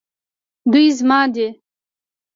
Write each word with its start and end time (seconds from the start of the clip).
دوی 0.71 0.87
زما 0.99 1.19
دي 1.33 1.47